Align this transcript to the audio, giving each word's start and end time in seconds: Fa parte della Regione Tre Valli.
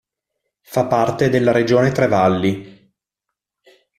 Fa 0.61 0.87
parte 0.87 1.29
della 1.29 1.51
Regione 1.51 1.91
Tre 1.91 2.07
Valli. 2.07 2.91